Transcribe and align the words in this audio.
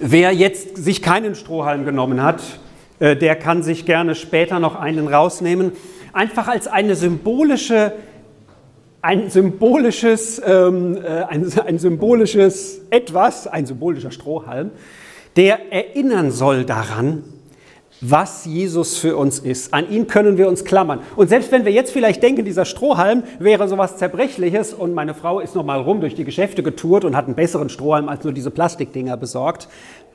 Wer 0.00 0.32
jetzt 0.32 0.76
sich 0.76 1.02
keinen 1.02 1.36
Strohhalm 1.36 1.84
genommen 1.84 2.20
hat, 2.20 2.42
äh, 2.98 3.14
der 3.14 3.36
kann 3.36 3.62
sich 3.62 3.86
gerne 3.86 4.16
später 4.16 4.58
noch 4.58 4.74
einen 4.74 5.06
rausnehmen. 5.06 5.72
Einfach 6.12 6.48
als 6.48 6.66
eine 6.66 6.96
symbolische, 6.96 7.92
ein 9.02 9.30
symbolisches, 9.30 10.42
ähm, 10.44 10.96
äh, 10.96 11.22
ein, 11.22 11.46
ein 11.64 11.78
symbolisches 11.78 12.80
etwas, 12.90 13.46
ein 13.46 13.66
symbolischer 13.66 14.10
Strohhalm, 14.10 14.72
der 15.36 15.72
erinnern 15.72 16.32
soll 16.32 16.64
daran, 16.64 17.22
was 18.10 18.44
Jesus 18.44 18.98
für 18.98 19.16
uns 19.16 19.38
ist. 19.38 19.72
An 19.72 19.90
ihn 19.90 20.06
können 20.06 20.36
wir 20.36 20.48
uns 20.48 20.64
klammern. 20.64 21.00
Und 21.16 21.28
selbst 21.28 21.50
wenn 21.52 21.64
wir 21.64 21.72
jetzt 21.72 21.90
vielleicht 21.90 22.22
denken, 22.22 22.44
dieser 22.44 22.64
Strohhalm 22.66 23.22
wäre 23.38 23.66
so 23.66 23.78
was 23.78 23.96
Zerbrechliches 23.96 24.74
und 24.74 24.92
meine 24.92 25.14
Frau 25.14 25.40
ist 25.40 25.54
noch 25.54 25.64
mal 25.64 25.80
rum 25.80 26.00
durch 26.00 26.14
die 26.14 26.24
Geschäfte 26.24 26.62
getourt 26.62 27.04
und 27.04 27.16
hat 27.16 27.26
einen 27.26 27.34
besseren 27.34 27.70
Strohhalm 27.70 28.08
als 28.08 28.22
nur 28.22 28.32
diese 28.32 28.50
Plastikdinger 28.50 29.16
besorgt, 29.16 29.68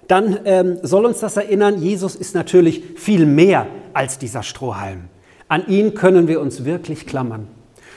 dann 0.07 0.39
ähm, 0.45 0.77
soll 0.81 1.05
uns 1.05 1.19
das 1.19 1.37
erinnern, 1.37 1.81
Jesus 1.81 2.15
ist 2.15 2.35
natürlich 2.35 2.83
viel 2.95 3.25
mehr 3.25 3.67
als 3.93 4.19
dieser 4.19 4.43
Strohhalm. 4.43 5.05
An 5.47 5.67
ihn 5.67 5.95
können 5.95 6.27
wir 6.27 6.41
uns 6.41 6.65
wirklich 6.65 7.07
klammern. 7.07 7.47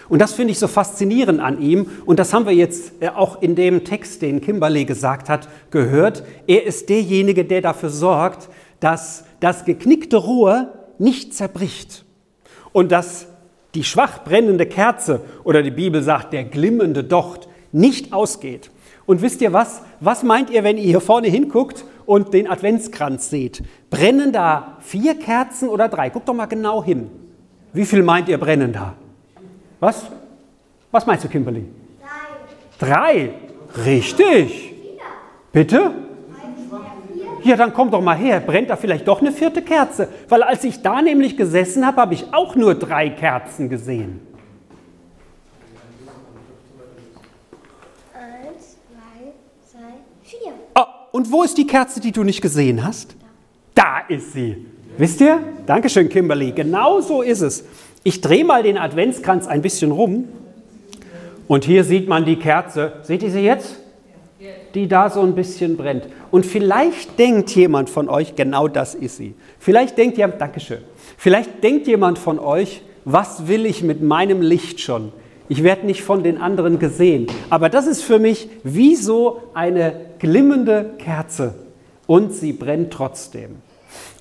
Und 0.09 0.20
das 0.20 0.34
finde 0.34 0.53
ich 0.53 0.59
so 0.59 0.69
faszinierend 0.69 1.41
an 1.41 1.61
ihm. 1.61 1.87
Und 2.05 2.19
das 2.19 2.34
haben 2.34 2.45
wir 2.45 2.53
jetzt 2.53 2.93
äh, 3.01 3.09
auch 3.09 3.41
in 3.41 3.55
dem 3.55 3.84
Text, 3.84 4.20
den 4.23 4.41
Kimberley 4.41 4.84
gesagt 4.84 5.29
hat, 5.29 5.48
gehört. 5.70 6.23
Er 6.47 6.65
ist 6.65 6.89
derjenige, 6.89 7.45
der 7.45 7.62
dafür 7.62 7.89
sorgt, 7.89 8.48
dass 8.83 9.25
das 9.39 9.65
geknickte 9.65 10.17
Rohr 10.17 10.73
nicht 10.99 11.35
zerbricht 11.35 12.05
und 12.73 12.91
dass 12.91 13.29
die 13.75 13.85
schwach 13.85 14.25
brennende 14.25 14.67
Kerze 14.67 15.21
oder 15.45 15.63
die 15.63 15.71
Bibel 15.71 16.03
sagt, 16.03 16.33
der 16.33 16.45
glimmende 16.45 17.05
Docht 17.05 17.49
nicht 17.71 18.13
ausgeht. 18.13 18.71
Und 19.07 19.23
wisst 19.23 19.41
ihr 19.41 19.53
was? 19.53 19.83
Was 20.01 20.25
meint 20.25 20.51
ihr, 20.51 20.65
wenn 20.65 20.77
ihr 20.77 20.85
hier 20.85 21.01
vorne 21.01 21.29
hinguckt 21.29 21.85
und 22.07 22.35
den 22.35 22.49
Adventskranz 22.51 23.31
seht? 23.31 23.63
Brennen 23.89 24.33
da 24.33 24.79
vier 24.81 25.19
Kerzen 25.19 25.69
oder 25.69 25.89
drei? 25.89 26.11
Guckt 26.11 26.28
doch 26.28 26.34
mal 26.34 26.47
genau 26.47 26.83
hin. 26.83 27.09
Wie 27.73 27.87
viel 27.87 28.03
meint 28.03 28.28
ihr 28.28 28.39
brennen 28.39 28.73
da? 28.73 28.95
Was? 29.78 30.06
Was 30.91 31.06
meinst 31.06 31.25
du, 31.25 31.28
Kimberly? 31.28 31.65
Drei. 32.78 32.95
Drei? 32.95 33.34
Richtig. 33.84 34.75
Bitte? 35.53 35.93
Ja, 37.45 37.57
dann 37.57 37.73
komm 37.73 37.91
doch 37.91 38.01
mal 38.01 38.17
her, 38.17 38.41
brennt 38.41 38.71
da 38.71 38.77
vielleicht 38.77 39.07
doch 39.09 39.21
eine 39.21 39.33
vierte 39.33 39.62
Kerze? 39.62 40.09
Weil 40.29 40.43
als 40.43 40.65
ich 40.65 40.83
da 40.83 41.03
nämlich 41.03 41.37
gesessen 41.37 41.87
habe, 41.87 42.01
habe 42.01 42.15
ich 42.15 42.33
auch 42.33 42.57
nur 42.57 42.75
drei 42.75 43.11
Kerzen 43.11 43.69
gesehen. 43.69 44.21
Eins, 48.15 48.77
zwei, 48.89 49.33
drei, 49.73 49.93
vier. 50.23 50.53
Oh, 50.75 50.84
und 51.12 51.31
wo 51.31 51.43
ist 51.43 51.59
die 51.59 51.67
Kerze, 51.67 52.01
die 52.01 52.12
du 52.12 52.23
nicht 52.25 52.41
gesehen 52.41 52.84
hast? 52.84 53.17
Da 53.75 54.01
ist 54.09 54.33
sie. 54.33 54.67
Wisst 54.99 55.21
ihr? 55.21 55.41
Dankeschön, 55.67 56.09
Kimberly. 56.09 56.53
Genau 56.53 57.01
so 57.01 57.23
ist 57.23 57.41
es. 57.41 57.65
Ich 58.05 58.21
drehe 58.21 58.45
mal 58.45 58.62
den 58.62 58.77
Adventskranz 58.79 59.47
ein 59.47 59.62
bisschen 59.62 59.91
rum. 59.91 60.29
Und 61.49 61.65
hier 61.65 61.84
sieht 61.84 62.09
man 62.09 62.25
die 62.25 62.37
Kerze. 62.37 62.95
Seht 63.03 63.23
ihr 63.23 63.31
sie 63.31 63.41
jetzt? 63.41 63.81
Die 64.75 64.89
da 64.89 65.11
so 65.11 65.20
ein 65.20 65.34
bisschen 65.34 65.77
brennt. 65.77 66.05
Und 66.31 66.47
vielleicht 66.47 67.19
denkt 67.19 67.51
jemand 67.51 67.91
von 67.91 68.09
euch, 68.09 68.34
genau 68.37 68.69
das 68.69 68.95
ist 68.95 69.19
sie. 69.19 69.34
Vielleicht 69.59 69.98
denkt 69.98 70.19
jemand, 70.19 70.41
Dankeschön. 70.41 70.78
Vielleicht 71.17 71.62
denkt 71.62 71.87
jemand 71.87 72.19
von 72.19 72.39
euch, 72.39 72.83
was 73.05 73.48
will 73.48 73.67
ich 73.67 73.83
mit 73.83 74.03
meinem 74.03 74.41
Licht 74.41 74.81
schon? 74.81 75.12
Ich 75.48 75.62
werde 75.62 75.87
nicht 75.87 76.03
von 76.03 76.23
den 76.23 76.39
anderen 76.39 76.78
gesehen. 76.78 77.27
Aber 77.50 77.69
das 77.69 77.87
ist 77.87 78.03
für 78.03 78.19
mich 78.19 78.48
wie 78.62 78.97
so 78.97 79.43
eine 79.55 79.95
glimmende 80.19 80.95
Kerze. 80.98 81.55
Und 82.06 82.33
sie 82.33 82.53
brennt 82.53 82.93
trotzdem. 82.93 83.56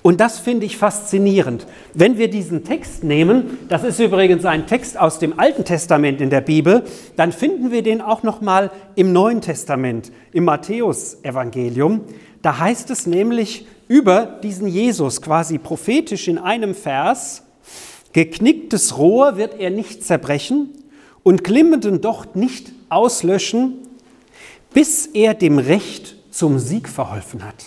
Und 0.02 0.20
das 0.20 0.40
finde 0.40 0.66
ich 0.66 0.76
faszinierend. 0.76 1.66
Wenn 1.94 2.18
wir 2.18 2.28
diesen 2.28 2.64
Text 2.64 3.04
nehmen, 3.04 3.58
das 3.68 3.84
ist 3.84 4.00
übrigens 4.00 4.44
ein 4.44 4.66
Text 4.66 4.98
aus 4.98 5.20
dem 5.20 5.38
Alten 5.38 5.64
Testament 5.64 6.20
in 6.20 6.28
der 6.28 6.40
Bibel, 6.40 6.82
dann 7.16 7.30
finden 7.30 7.70
wir 7.70 7.82
den 7.82 8.00
auch 8.00 8.24
noch 8.24 8.40
mal 8.40 8.70
im 8.96 9.12
Neuen 9.12 9.40
Testament, 9.40 10.10
im 10.32 10.44
Matthäusevangelium. 10.44 12.00
Da 12.42 12.58
heißt 12.58 12.90
es 12.90 13.06
nämlich 13.06 13.66
über 13.86 14.40
diesen 14.42 14.66
Jesus 14.66 15.22
quasi 15.22 15.58
prophetisch 15.58 16.26
in 16.26 16.38
einem 16.38 16.74
Vers: 16.74 17.44
Geknicktes 18.12 18.98
Rohr 18.98 19.36
wird 19.36 19.60
er 19.60 19.70
nicht 19.70 20.04
zerbrechen 20.04 20.70
und 21.22 21.44
glimmenden 21.44 22.00
Docht 22.00 22.34
nicht 22.34 22.72
auslöschen, 22.88 23.74
bis 24.74 25.06
er 25.06 25.34
dem 25.34 25.58
Recht 25.58 26.16
zum 26.30 26.58
Sieg 26.58 26.88
verholfen 26.88 27.44
hat. 27.44 27.66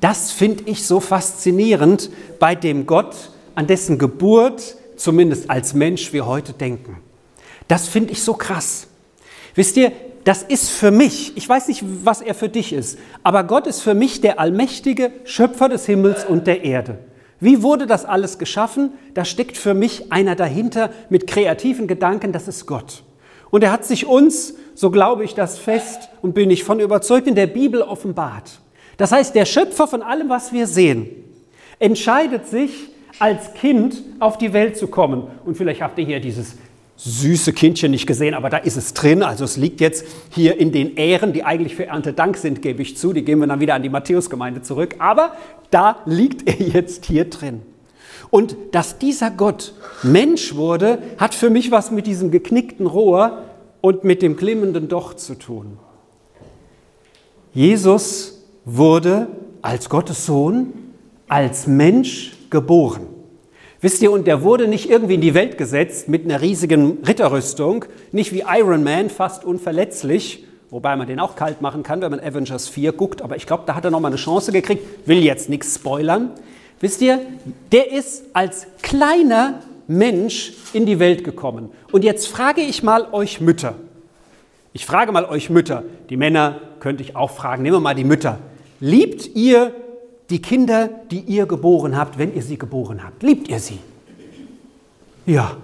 Das 0.00 0.30
finde 0.30 0.64
ich 0.66 0.84
so 0.84 1.00
faszinierend 1.00 2.10
bei 2.38 2.54
dem 2.54 2.86
Gott, 2.86 3.14
an 3.54 3.66
dessen 3.66 3.98
Geburt, 3.98 4.76
zumindest 4.96 5.50
als 5.50 5.74
Mensch, 5.74 6.12
wir 6.12 6.26
heute 6.26 6.52
denken. 6.52 6.98
Das 7.68 7.88
finde 7.88 8.12
ich 8.12 8.22
so 8.22 8.34
krass. 8.34 8.88
Wisst 9.54 9.76
ihr, 9.76 9.92
das 10.24 10.42
ist 10.42 10.70
für 10.70 10.90
mich, 10.90 11.36
ich 11.36 11.48
weiß 11.48 11.68
nicht, 11.68 11.84
was 12.04 12.20
er 12.20 12.34
für 12.34 12.48
dich 12.48 12.72
ist, 12.72 12.98
aber 13.22 13.44
Gott 13.44 13.66
ist 13.66 13.80
für 13.80 13.94
mich 13.94 14.20
der 14.20 14.40
allmächtige 14.40 15.12
Schöpfer 15.24 15.68
des 15.68 15.86
Himmels 15.86 16.24
und 16.24 16.46
der 16.46 16.64
Erde. 16.64 16.98
Wie 17.38 17.62
wurde 17.62 17.86
das 17.86 18.04
alles 18.04 18.38
geschaffen? 18.38 18.92
Da 19.14 19.24
steckt 19.24 19.56
für 19.56 19.74
mich 19.74 20.10
einer 20.10 20.34
dahinter 20.34 20.90
mit 21.10 21.26
kreativen 21.26 21.86
Gedanken, 21.86 22.32
das 22.32 22.48
ist 22.48 22.66
Gott. 22.66 23.04
Und 23.50 23.62
er 23.62 23.70
hat 23.70 23.84
sich 23.84 24.06
uns, 24.06 24.54
so 24.74 24.90
glaube 24.90 25.24
ich 25.24 25.34
das 25.34 25.58
fest 25.58 26.08
und 26.22 26.34
bin 26.34 26.50
ich 26.50 26.64
von 26.64 26.80
überzeugt, 26.80 27.26
in 27.26 27.34
der 27.34 27.46
Bibel 27.46 27.82
offenbart. 27.82 28.60
Das 28.96 29.12
heißt, 29.12 29.34
der 29.34 29.44
Schöpfer 29.44 29.86
von 29.86 30.02
allem, 30.02 30.28
was 30.28 30.52
wir 30.52 30.66
sehen, 30.66 31.08
entscheidet 31.78 32.46
sich, 32.46 32.70
als 33.18 33.54
Kind 33.54 34.02
auf 34.20 34.36
die 34.38 34.52
Welt 34.52 34.76
zu 34.76 34.88
kommen. 34.88 35.24
Und 35.44 35.56
vielleicht 35.56 35.80
habt 35.80 35.98
ihr 35.98 36.04
hier 36.04 36.20
dieses 36.20 36.56
süße 36.96 37.52
Kindchen 37.52 37.90
nicht 37.90 38.06
gesehen, 38.06 38.34
aber 38.34 38.50
da 38.50 38.58
ist 38.58 38.76
es 38.76 38.94
drin. 38.94 39.22
Also 39.22 39.44
es 39.44 39.56
liegt 39.56 39.80
jetzt 39.80 40.06
hier 40.30 40.58
in 40.58 40.72
den 40.72 40.96
Ähren, 40.96 41.32
die 41.32 41.44
eigentlich 41.44 41.76
für 41.76 41.86
Erntedank 41.86 42.36
sind, 42.36 42.62
gebe 42.62 42.82
ich 42.82 42.96
zu. 42.96 43.12
Die 43.12 43.24
gehen 43.24 43.38
wir 43.38 43.46
dann 43.46 43.60
wieder 43.60 43.74
an 43.74 43.82
die 43.82 43.88
Matthäusgemeinde 43.88 44.62
zurück. 44.62 44.96
Aber 44.98 45.32
da 45.70 45.98
liegt 46.06 46.48
er 46.48 46.66
jetzt 46.74 47.06
hier 47.06 47.26
drin. 47.26 47.62
Und 48.30 48.56
dass 48.72 48.98
dieser 48.98 49.30
Gott 49.30 49.74
Mensch 50.02 50.54
wurde, 50.54 50.98
hat 51.18 51.34
für 51.34 51.50
mich 51.50 51.70
was 51.70 51.90
mit 51.90 52.06
diesem 52.06 52.30
geknickten 52.30 52.86
Rohr 52.86 53.44
und 53.80 54.04
mit 54.04 54.20
dem 54.20 54.36
glimmenden 54.36 54.88
Docht 54.88 55.20
zu 55.20 55.36
tun. 55.36 55.78
Jesus 57.54 58.35
wurde 58.66 59.28
als 59.62 59.88
Gottes 59.88 60.26
Sohn, 60.26 60.74
als 61.28 61.66
Mensch 61.66 62.32
geboren. 62.50 63.06
Wisst 63.80 64.02
ihr, 64.02 64.10
und 64.10 64.26
der 64.26 64.42
wurde 64.42 64.66
nicht 64.66 64.90
irgendwie 64.90 65.14
in 65.14 65.20
die 65.20 65.34
Welt 65.34 65.56
gesetzt 65.56 66.08
mit 66.08 66.24
einer 66.24 66.40
riesigen 66.40 66.98
Ritterrüstung, 67.06 67.84
nicht 68.10 68.32
wie 68.32 68.42
Iron 68.46 68.82
Man, 68.82 69.08
fast 69.08 69.44
unverletzlich, 69.44 70.44
wobei 70.70 70.96
man 70.96 71.06
den 71.06 71.20
auch 71.20 71.36
kalt 71.36 71.62
machen 71.62 71.82
kann, 71.82 72.00
wenn 72.00 72.10
man 72.10 72.20
Avengers 72.20 72.68
4 72.68 72.92
guckt, 72.92 73.22
aber 73.22 73.36
ich 73.36 73.46
glaube, 73.46 73.62
da 73.66 73.76
hat 73.76 73.84
er 73.84 73.90
nochmal 73.90 74.10
eine 74.10 74.16
Chance 74.16 74.50
gekriegt, 74.50 75.06
will 75.06 75.22
jetzt 75.22 75.48
nichts 75.48 75.76
spoilern. 75.76 76.30
Wisst 76.80 77.00
ihr, 77.02 77.20
der 77.70 77.92
ist 77.92 78.24
als 78.32 78.66
kleiner 78.82 79.60
Mensch 79.86 80.54
in 80.72 80.86
die 80.86 80.98
Welt 80.98 81.22
gekommen. 81.22 81.70
Und 81.92 82.02
jetzt 82.02 82.26
frage 82.26 82.62
ich 82.62 82.82
mal 82.82 83.06
euch 83.12 83.40
Mütter. 83.40 83.74
Ich 84.72 84.84
frage 84.84 85.12
mal 85.12 85.24
euch 85.24 85.48
Mütter. 85.48 85.84
Die 86.10 86.16
Männer 86.16 86.60
könnte 86.80 87.02
ich 87.02 87.14
auch 87.14 87.30
fragen. 87.30 87.62
Nehmen 87.62 87.76
wir 87.76 87.80
mal 87.80 87.94
die 87.94 88.04
Mütter. 88.04 88.38
Liebt 88.80 89.34
ihr 89.34 89.72
die 90.30 90.42
Kinder, 90.42 90.88
die 91.10 91.20
ihr 91.20 91.46
geboren 91.46 91.96
habt, 91.96 92.18
wenn 92.18 92.34
ihr 92.34 92.42
sie 92.42 92.58
geboren 92.58 93.02
habt? 93.04 93.22
Liebt 93.22 93.48
ihr 93.48 93.60
sie? 93.60 93.78
Ja. 95.24 95.56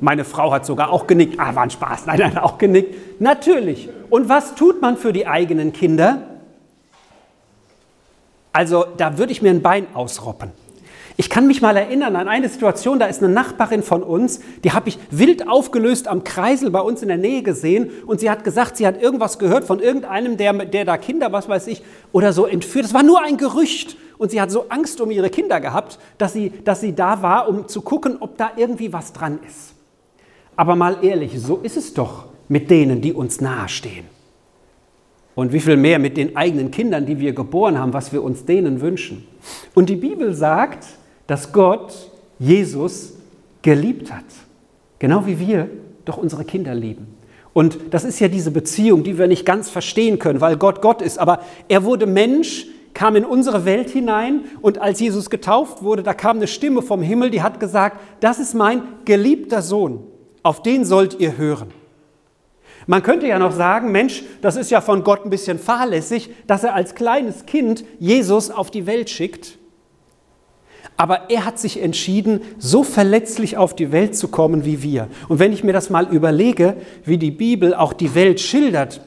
Meine 0.00 0.24
Frau 0.24 0.52
hat 0.52 0.66
sogar 0.66 0.90
auch 0.90 1.06
genickt. 1.06 1.38
Ah, 1.40 1.54
war 1.54 1.62
ein 1.62 1.70
Spaß. 1.70 2.06
Nein, 2.06 2.18
nein, 2.18 2.38
auch 2.38 2.58
genickt. 2.58 3.20
Natürlich. 3.20 3.88
Und 4.10 4.28
was 4.28 4.54
tut 4.54 4.80
man 4.80 4.96
für 4.96 5.12
die 5.12 5.26
eigenen 5.26 5.72
Kinder? 5.72 6.22
Also, 8.52 8.84
da 8.96 9.18
würde 9.18 9.32
ich 9.32 9.42
mir 9.42 9.50
ein 9.50 9.62
Bein 9.62 9.86
ausroppen. 9.94 10.50
Ich 11.18 11.30
kann 11.30 11.46
mich 11.46 11.62
mal 11.62 11.76
erinnern 11.76 12.14
an 12.14 12.28
eine 12.28 12.50
Situation, 12.50 12.98
da 12.98 13.06
ist 13.06 13.22
eine 13.22 13.32
Nachbarin 13.32 13.82
von 13.82 14.02
uns, 14.02 14.40
die 14.64 14.72
habe 14.72 14.90
ich 14.90 14.98
wild 15.10 15.48
aufgelöst 15.48 16.08
am 16.08 16.24
Kreisel 16.24 16.70
bei 16.70 16.80
uns 16.80 17.00
in 17.00 17.08
der 17.08 17.16
Nähe 17.16 17.42
gesehen 17.42 17.90
und 18.06 18.20
sie 18.20 18.28
hat 18.28 18.44
gesagt, 18.44 18.76
sie 18.76 18.86
hat 18.86 19.00
irgendwas 19.00 19.38
gehört 19.38 19.64
von 19.64 19.80
irgendeinem, 19.80 20.36
der, 20.36 20.52
der 20.52 20.84
da 20.84 20.98
Kinder, 20.98 21.32
was 21.32 21.48
weiß 21.48 21.68
ich, 21.68 21.82
oder 22.12 22.34
so 22.34 22.44
entführt. 22.44 22.84
Das 22.84 22.92
war 22.92 23.02
nur 23.02 23.24
ein 23.24 23.38
Gerücht 23.38 23.96
und 24.18 24.30
sie 24.30 24.42
hat 24.42 24.50
so 24.50 24.66
Angst 24.68 25.00
um 25.00 25.10
ihre 25.10 25.30
Kinder 25.30 25.58
gehabt, 25.60 25.98
dass 26.18 26.34
sie, 26.34 26.52
dass 26.64 26.82
sie 26.82 26.94
da 26.94 27.22
war, 27.22 27.48
um 27.48 27.66
zu 27.66 27.80
gucken, 27.80 28.18
ob 28.20 28.36
da 28.36 28.50
irgendwie 28.56 28.92
was 28.92 29.14
dran 29.14 29.38
ist. 29.46 29.74
Aber 30.54 30.76
mal 30.76 30.98
ehrlich, 31.02 31.32
so 31.40 31.60
ist 31.62 31.78
es 31.78 31.94
doch 31.94 32.26
mit 32.48 32.70
denen, 32.70 33.00
die 33.00 33.14
uns 33.14 33.40
nahestehen. 33.40 34.04
Und 35.34 35.52
wie 35.52 35.60
viel 35.60 35.76
mehr 35.76 35.98
mit 35.98 36.16
den 36.18 36.36
eigenen 36.36 36.70
Kindern, 36.70 37.06
die 37.06 37.18
wir 37.18 37.32
geboren 37.32 37.78
haben, 37.78 37.92
was 37.94 38.12
wir 38.12 38.22
uns 38.22 38.44
denen 38.44 38.80
wünschen. 38.82 39.26
Und 39.74 39.88
die 39.88 39.96
Bibel 39.96 40.34
sagt, 40.34 40.86
dass 41.26 41.52
Gott 41.52 42.10
Jesus 42.38 43.14
geliebt 43.62 44.12
hat. 44.12 44.24
Genau 44.98 45.26
wie 45.26 45.38
wir 45.38 45.68
doch 46.04 46.16
unsere 46.16 46.44
Kinder 46.44 46.74
lieben. 46.74 47.16
Und 47.52 47.78
das 47.90 48.04
ist 48.04 48.20
ja 48.20 48.28
diese 48.28 48.50
Beziehung, 48.50 49.02
die 49.02 49.18
wir 49.18 49.28
nicht 49.28 49.46
ganz 49.46 49.70
verstehen 49.70 50.18
können, 50.18 50.40
weil 50.40 50.56
Gott 50.56 50.82
Gott 50.82 51.00
ist. 51.00 51.18
Aber 51.18 51.40
er 51.68 51.84
wurde 51.84 52.06
Mensch, 52.06 52.66
kam 52.92 53.16
in 53.16 53.24
unsere 53.24 53.64
Welt 53.64 53.90
hinein 53.90 54.44
und 54.62 54.78
als 54.78 55.00
Jesus 55.00 55.28
getauft 55.30 55.82
wurde, 55.82 56.02
da 56.02 56.14
kam 56.14 56.36
eine 56.36 56.46
Stimme 56.46 56.80
vom 56.80 57.02
Himmel, 57.02 57.30
die 57.30 57.42
hat 57.42 57.60
gesagt, 57.60 58.00
das 58.20 58.38
ist 58.38 58.54
mein 58.54 58.82
geliebter 59.04 59.60
Sohn, 59.60 60.02
auf 60.42 60.62
den 60.62 60.84
sollt 60.84 61.20
ihr 61.20 61.36
hören. 61.36 61.68
Man 62.86 63.02
könnte 63.02 63.26
ja 63.26 63.38
noch 63.38 63.52
sagen, 63.52 63.90
Mensch, 63.92 64.22
das 64.40 64.56
ist 64.56 64.70
ja 64.70 64.80
von 64.80 65.02
Gott 65.02 65.24
ein 65.24 65.30
bisschen 65.30 65.58
fahrlässig, 65.58 66.30
dass 66.46 66.64
er 66.64 66.74
als 66.74 66.94
kleines 66.94 67.44
Kind 67.44 67.84
Jesus 67.98 68.50
auf 68.50 68.70
die 68.70 68.86
Welt 68.86 69.10
schickt. 69.10 69.55
Aber 70.96 71.30
er 71.30 71.44
hat 71.44 71.58
sich 71.58 71.82
entschieden, 71.82 72.40
so 72.58 72.82
verletzlich 72.82 73.56
auf 73.56 73.76
die 73.76 73.92
Welt 73.92 74.16
zu 74.16 74.28
kommen 74.28 74.64
wie 74.64 74.82
wir. 74.82 75.08
Und 75.28 75.38
wenn 75.38 75.52
ich 75.52 75.62
mir 75.62 75.72
das 75.72 75.90
mal 75.90 76.06
überlege, 76.08 76.76
wie 77.04 77.18
die 77.18 77.30
Bibel 77.30 77.74
auch 77.74 77.92
die 77.92 78.14
Welt 78.14 78.40
schildert, 78.40 79.00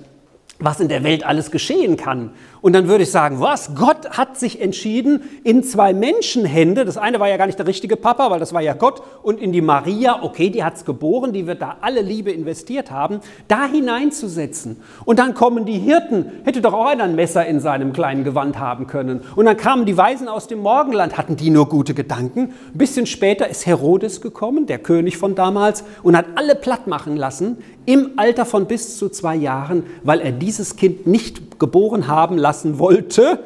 was 0.59 0.81
in 0.81 0.89
der 0.89 1.03
Welt 1.03 1.25
alles 1.25 1.51
geschehen 1.51 1.95
kann. 1.95 2.31
Und 2.61 2.73
dann 2.73 2.89
würde 2.89 3.03
ich 3.03 3.11
sagen, 3.11 3.39
was? 3.39 3.75
Gott 3.75 4.17
hat 4.17 4.37
sich 4.37 4.61
entschieden, 4.61 5.21
in 5.45 5.63
zwei 5.63 5.93
Menschenhände, 5.93 6.83
das 6.83 6.97
eine 6.97 7.21
war 7.21 7.29
ja 7.29 7.37
gar 7.37 7.45
nicht 7.45 7.57
der 7.57 7.67
richtige 7.67 7.95
Papa, 7.95 8.29
weil 8.29 8.39
das 8.39 8.53
war 8.53 8.61
ja 8.61 8.73
Gott, 8.73 9.01
und 9.23 9.39
in 9.39 9.53
die 9.53 9.61
Maria, 9.61 10.21
okay, 10.21 10.49
die 10.49 10.63
hat 10.63 10.75
es 10.75 10.83
geboren, 10.83 11.31
die 11.31 11.47
wird 11.47 11.61
da 11.61 11.77
alle 11.79 12.01
Liebe 12.01 12.31
investiert 12.31 12.91
haben, 12.91 13.21
da 13.47 13.65
hineinzusetzen. 13.65 14.81
Und 15.05 15.19
dann 15.19 15.33
kommen 15.33 15.65
die 15.65 15.79
Hirten, 15.79 16.25
hätte 16.43 16.59
doch 16.59 16.73
auch 16.73 16.87
einer 16.87 17.05
ein 17.05 17.15
Messer 17.15 17.45
in 17.45 17.61
seinem 17.61 17.93
kleinen 17.93 18.25
Gewand 18.25 18.59
haben 18.59 18.87
können. 18.87 19.21
Und 19.37 19.45
dann 19.45 19.55
kamen 19.55 19.85
die 19.85 19.95
Weisen 19.95 20.27
aus 20.27 20.47
dem 20.47 20.59
Morgenland, 20.59 21.17
hatten 21.17 21.37
die 21.37 21.51
nur 21.51 21.69
gute 21.69 21.93
Gedanken. 21.93 22.53
Ein 22.73 22.77
bisschen 22.77 23.05
später 23.05 23.47
ist 23.47 23.65
Herodes 23.65 24.19
gekommen, 24.19 24.65
der 24.65 24.79
König 24.79 25.17
von 25.17 25.35
damals, 25.35 25.85
und 26.03 26.17
hat 26.17 26.25
alle 26.35 26.55
platt 26.55 26.87
machen 26.87 27.15
lassen, 27.15 27.59
im 27.89 28.11
Alter 28.17 28.45
von 28.45 28.67
bis 28.67 28.99
zu 28.99 29.09
zwei 29.09 29.35
Jahren, 29.35 29.81
weil 30.03 30.19
er 30.19 30.31
dieses 30.31 30.75
Kind 30.75 31.07
nicht 31.07 31.59
geboren 31.59 32.07
haben 32.07 32.37
lassen 32.37 32.77
wollte, 32.77 33.43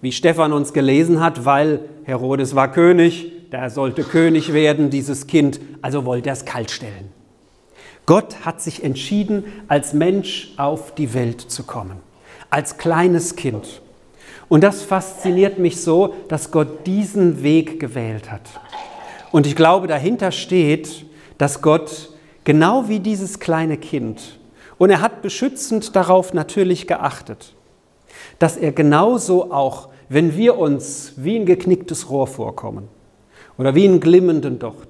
wie 0.00 0.10
Stephan 0.10 0.52
uns 0.52 0.72
gelesen 0.72 1.20
hat, 1.20 1.44
weil 1.44 1.78
Herodes 2.02 2.56
war 2.56 2.72
König, 2.72 3.30
der 3.52 3.70
sollte 3.70 4.02
König 4.02 4.52
werden, 4.52 4.90
dieses 4.90 5.28
Kind, 5.28 5.60
also 5.80 6.04
wollte 6.04 6.30
er 6.30 6.32
es 6.32 6.44
kalt 6.44 6.72
stellen. 6.72 7.12
Gott 8.04 8.44
hat 8.44 8.60
sich 8.60 8.82
entschieden, 8.82 9.44
als 9.68 9.92
Mensch 9.92 10.52
auf 10.56 10.92
die 10.96 11.14
Welt 11.14 11.40
zu 11.40 11.62
kommen, 11.62 11.98
als 12.50 12.78
kleines 12.78 13.36
Kind. 13.36 13.80
Und 14.48 14.64
das 14.64 14.82
fasziniert 14.82 15.60
mich 15.60 15.80
so, 15.80 16.16
dass 16.26 16.50
Gott 16.50 16.84
diesen 16.88 17.44
Weg 17.44 17.78
gewählt 17.78 18.32
hat. 18.32 18.42
Und 19.30 19.46
ich 19.46 19.54
glaube, 19.54 19.86
dahinter 19.86 20.32
steht, 20.32 21.06
dass 21.38 21.62
Gott 21.62 22.10
genau 22.44 22.88
wie 22.88 23.00
dieses 23.00 23.40
kleine 23.40 23.76
Kind. 23.76 24.38
Und 24.78 24.90
er 24.90 25.00
hat 25.00 25.22
beschützend 25.22 25.96
darauf 25.96 26.34
natürlich 26.34 26.86
geachtet, 26.86 27.54
dass 28.38 28.56
er 28.56 28.72
genauso 28.72 29.52
auch, 29.52 29.88
wenn 30.08 30.36
wir 30.36 30.58
uns 30.58 31.14
wie 31.16 31.36
ein 31.36 31.46
geknicktes 31.46 32.10
Rohr 32.10 32.26
vorkommen 32.26 32.88
oder 33.56 33.74
wie 33.74 33.88
einen 33.88 34.00
glimmenden 34.00 34.58
Docht, 34.58 34.88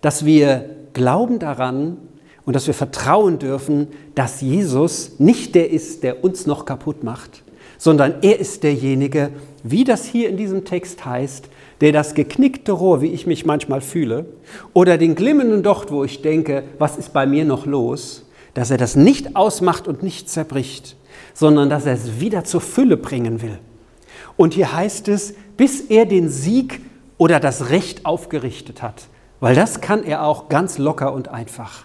dass 0.00 0.24
wir 0.24 0.70
glauben 0.92 1.38
daran 1.38 1.98
und 2.44 2.54
dass 2.54 2.66
wir 2.66 2.74
vertrauen 2.74 3.38
dürfen, 3.38 3.88
dass 4.14 4.40
Jesus 4.40 5.18
nicht 5.18 5.54
der 5.54 5.70
ist, 5.70 6.02
der 6.02 6.24
uns 6.24 6.46
noch 6.46 6.64
kaputt 6.64 7.04
macht, 7.04 7.42
sondern 7.76 8.14
er 8.22 8.38
ist 8.38 8.62
derjenige, 8.62 9.30
wie 9.62 9.84
das 9.84 10.06
hier 10.06 10.30
in 10.30 10.36
diesem 10.36 10.64
Text 10.64 11.04
heißt, 11.04 11.48
der 11.80 11.92
das 11.92 12.14
geknickte 12.14 12.72
Rohr, 12.72 13.00
wie 13.00 13.12
ich 13.12 13.26
mich 13.26 13.44
manchmal 13.44 13.80
fühle, 13.80 14.26
oder 14.72 14.98
den 14.98 15.14
glimmenden 15.14 15.62
Docht, 15.62 15.90
wo 15.90 16.04
ich 16.04 16.22
denke, 16.22 16.64
was 16.78 16.96
ist 16.96 17.12
bei 17.12 17.26
mir 17.26 17.44
noch 17.44 17.66
los, 17.66 18.24
dass 18.54 18.70
er 18.70 18.78
das 18.78 18.96
nicht 18.96 19.36
ausmacht 19.36 19.86
und 19.86 20.02
nicht 20.02 20.30
zerbricht, 20.30 20.96
sondern 21.34 21.68
dass 21.68 21.84
er 21.84 21.92
es 21.92 22.20
wieder 22.20 22.44
zur 22.44 22.62
Fülle 22.62 22.96
bringen 22.96 23.42
will. 23.42 23.58
Und 24.36 24.54
hier 24.54 24.72
heißt 24.72 25.08
es, 25.08 25.34
bis 25.56 25.80
er 25.82 26.06
den 26.06 26.28
Sieg 26.28 26.80
oder 27.18 27.40
das 27.40 27.70
Recht 27.70 28.06
aufgerichtet 28.06 28.82
hat, 28.82 29.08
weil 29.40 29.54
das 29.54 29.80
kann 29.80 30.04
er 30.04 30.24
auch 30.24 30.48
ganz 30.48 30.78
locker 30.78 31.12
und 31.12 31.28
einfach. 31.28 31.84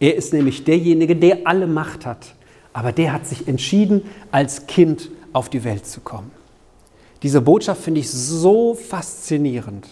Er 0.00 0.16
ist 0.16 0.32
nämlich 0.32 0.64
derjenige, 0.64 1.16
der 1.16 1.38
alle 1.44 1.66
Macht 1.66 2.04
hat, 2.04 2.34
aber 2.72 2.92
der 2.92 3.12
hat 3.12 3.26
sich 3.26 3.48
entschieden, 3.48 4.02
als 4.30 4.66
Kind 4.66 5.10
auf 5.32 5.48
die 5.48 5.64
Welt 5.64 5.86
zu 5.86 6.00
kommen. 6.00 6.30
Diese 7.24 7.40
Botschaft 7.40 7.82
finde 7.82 8.00
ich 8.00 8.10
so 8.10 8.74
faszinierend. 8.74 9.88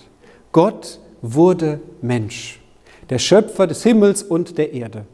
Gott 0.53 1.01
wurde 1.23 1.81
Mensch. 2.03 2.61
Der 3.09 3.19
Schöpfer 3.19 3.67
des 3.67 3.83
Himmels 3.83 4.23
und 4.23 4.59
der 4.59 4.75
Erde 4.75 5.07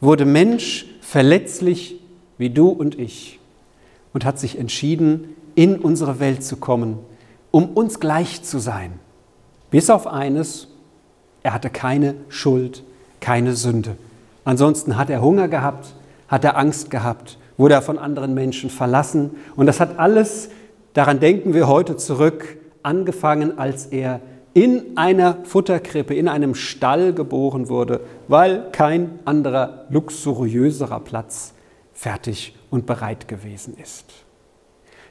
wurde 0.00 0.24
Mensch, 0.24 0.86
verletzlich 1.00 2.00
wie 2.38 2.50
du 2.50 2.68
und 2.68 2.96
ich, 2.96 3.40
und 4.12 4.24
hat 4.24 4.38
sich 4.38 4.56
entschieden, 4.56 5.34
in 5.56 5.76
unsere 5.76 6.20
Welt 6.20 6.44
zu 6.44 6.58
kommen, 6.58 7.00
um 7.50 7.70
uns 7.70 7.98
gleich 7.98 8.44
zu 8.44 8.60
sein. 8.60 9.00
Bis 9.72 9.90
auf 9.90 10.06
eines, 10.06 10.68
er 11.42 11.54
hatte 11.54 11.70
keine 11.70 12.14
Schuld, 12.28 12.84
keine 13.18 13.54
Sünde. 13.56 13.96
Ansonsten 14.44 14.96
hat 14.96 15.10
er 15.10 15.22
Hunger 15.22 15.48
gehabt, 15.48 15.94
hat 16.28 16.44
er 16.44 16.56
Angst 16.56 16.90
gehabt, 16.90 17.36
wurde 17.56 17.74
er 17.74 17.82
von 17.82 17.98
anderen 17.98 18.32
Menschen 18.32 18.70
verlassen. 18.70 19.32
Und 19.56 19.66
das 19.66 19.80
hat 19.80 19.98
alles 19.98 20.50
Daran 20.94 21.18
denken 21.18 21.54
wir 21.54 21.66
heute 21.66 21.96
zurück, 21.96 22.56
angefangen, 22.84 23.58
als 23.58 23.86
er 23.86 24.20
in 24.54 24.96
einer 24.96 25.38
Futterkrippe, 25.42 26.14
in 26.14 26.28
einem 26.28 26.54
Stall 26.54 27.12
geboren 27.12 27.68
wurde, 27.68 28.00
weil 28.28 28.70
kein 28.70 29.18
anderer 29.24 29.86
luxuriöserer 29.90 31.00
Platz 31.00 31.52
fertig 31.92 32.56
und 32.70 32.86
bereit 32.86 33.26
gewesen 33.26 33.76
ist. 33.82 34.06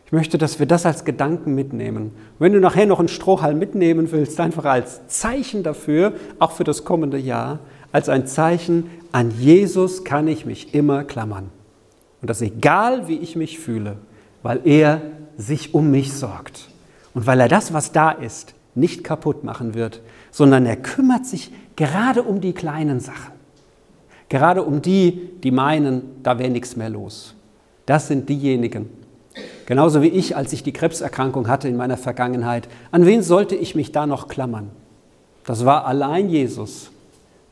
Ich 0.05 0.13
möchte, 0.13 0.37
dass 0.37 0.59
wir 0.59 0.67
das 0.67 0.85
als 0.85 1.03
Gedanken 1.03 1.53
mitnehmen. 1.53 2.11
Wenn 2.39 2.53
du 2.53 2.61
nachher 2.61 2.85
noch 2.85 2.99
einen 2.99 3.09
Strohhalm 3.09 3.59
mitnehmen 3.59 4.09
willst, 4.11 4.39
einfach 4.39 4.63
als 4.63 5.07
Zeichen 5.07 5.63
dafür, 5.63 6.13
auch 6.39 6.51
für 6.51 6.63
das 6.63 6.85
kommende 6.85 7.17
Jahr, 7.17 7.59
als 7.91 8.07
ein 8.07 8.25
Zeichen, 8.25 8.89
an 9.11 9.31
Jesus 9.31 10.05
kann 10.05 10.29
ich 10.29 10.45
mich 10.45 10.73
immer 10.73 11.03
klammern. 11.03 11.49
Und 12.21 12.29
das 12.29 12.41
egal, 12.41 13.09
wie 13.09 13.17
ich 13.17 13.35
mich 13.35 13.59
fühle, 13.59 13.97
weil 14.43 14.61
er 14.63 15.01
sich 15.37 15.73
um 15.73 15.91
mich 15.91 16.13
sorgt. 16.13 16.69
Und 17.13 17.27
weil 17.27 17.39
er 17.39 17.47
das, 17.47 17.73
was 17.73 17.91
da 17.91 18.11
ist, 18.11 18.53
nicht 18.75 19.03
kaputt 19.03 19.43
machen 19.43 19.73
wird, 19.73 20.01
sondern 20.31 20.65
er 20.65 20.77
kümmert 20.77 21.25
sich 21.25 21.51
gerade 21.75 22.23
um 22.23 22.41
die 22.41 22.53
kleinen 22.53 22.99
Sachen. 22.99 23.33
Gerade 24.29 24.63
um 24.63 24.81
die, 24.81 25.29
die 25.43 25.51
meinen, 25.51 26.23
da 26.23 26.39
wäre 26.39 26.49
nichts 26.49 26.75
mehr 26.75 26.89
los. 26.89 27.35
Das 27.85 28.07
sind 28.07 28.29
diejenigen. 28.29 28.89
Genauso 29.65 30.01
wie 30.01 30.07
ich, 30.07 30.35
als 30.35 30.53
ich 30.53 30.63
die 30.63 30.73
Krebserkrankung 30.73 31.47
hatte 31.47 31.67
in 31.67 31.77
meiner 31.77 31.97
Vergangenheit. 31.97 32.67
An 32.91 33.05
wen 33.05 33.21
sollte 33.21 33.55
ich 33.55 33.75
mich 33.75 33.91
da 33.91 34.07
noch 34.07 34.27
klammern? 34.27 34.69
Das 35.45 35.65
war 35.65 35.85
allein 35.85 36.29
Jesus, 36.29 36.89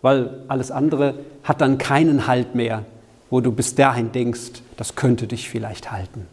weil 0.01 0.43
alles 0.47 0.71
andere 0.71 1.15
hat 1.43 1.61
dann 1.61 1.77
keinen 1.77 2.25
Halt 2.27 2.55
mehr, 2.55 2.85
wo 3.29 3.41
du 3.41 3.51
bis 3.51 3.75
dahin 3.75 4.11
denkst, 4.11 4.63
das 4.77 4.95
könnte 4.95 5.27
dich 5.27 5.49
vielleicht 5.49 5.91
halten 5.91 6.27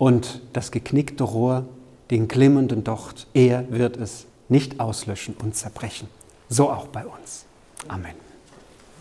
und 0.00 0.40
das 0.54 0.70
geknickte 0.70 1.24
Rohr, 1.24 1.66
den 2.10 2.26
glimmenden 2.26 2.84
Docht, 2.84 3.26
er 3.34 3.70
wird 3.70 3.98
es 3.98 4.24
nicht 4.48 4.80
auslöschen 4.80 5.36
und 5.42 5.54
zerbrechen. 5.54 6.08
So 6.48 6.70
auch 6.70 6.86
bei 6.86 7.04
uns. 7.04 7.44
Amen. 7.86 8.29